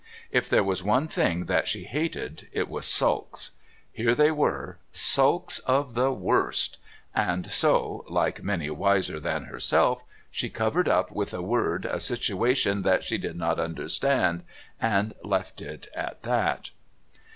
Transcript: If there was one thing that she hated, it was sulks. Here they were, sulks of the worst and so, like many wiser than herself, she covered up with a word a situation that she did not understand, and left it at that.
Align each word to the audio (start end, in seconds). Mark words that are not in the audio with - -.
If 0.31 0.49
there 0.49 0.63
was 0.63 0.81
one 0.81 1.07
thing 1.07 1.45
that 1.45 1.67
she 1.67 1.83
hated, 1.83 2.47
it 2.53 2.67
was 2.69 2.87
sulks. 2.87 3.51
Here 3.91 4.15
they 4.15 4.31
were, 4.31 4.79
sulks 4.91 5.59
of 5.59 5.93
the 5.93 6.11
worst 6.11 6.79
and 7.13 7.45
so, 7.45 8.03
like 8.09 8.41
many 8.41 8.71
wiser 8.71 9.19
than 9.19 9.43
herself, 9.43 10.03
she 10.31 10.49
covered 10.49 10.87
up 10.87 11.11
with 11.11 11.35
a 11.35 11.43
word 11.43 11.85
a 11.85 11.99
situation 11.99 12.81
that 12.81 13.03
she 13.03 13.19
did 13.19 13.35
not 13.35 13.59
understand, 13.59 14.41
and 14.81 15.13
left 15.23 15.61
it 15.61 15.87
at 15.93 16.23
that. 16.23 16.71